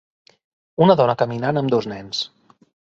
[0.85, 2.27] Un dona caminant amb dos nens.